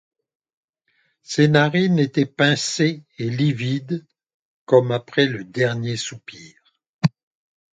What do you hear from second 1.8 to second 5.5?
étaient pincées et livides comme après le